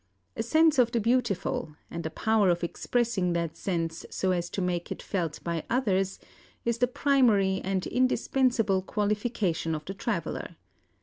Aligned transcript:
A 0.35 0.41
sense 0.41 0.79
of 0.79 0.91
the 0.91 0.99
beautiful, 0.99 1.75
and 1.91 2.03
a 2.07 2.09
power 2.09 2.49
of 2.49 2.63
expressing 2.63 3.33
that 3.33 3.55
sense 3.55 4.03
so 4.09 4.31
as 4.31 4.49
to 4.49 4.59
make 4.59 4.91
it 4.91 4.99
felt 4.99 5.39
by 5.43 5.63
others, 5.69 6.17
is 6.65 6.79
the 6.79 6.87
primary 6.87 7.61
and 7.63 7.85
indispensable 7.85 8.81
qualification 8.81 9.75
of 9.75 9.85
the 9.85 9.93
traveller. 9.93 10.55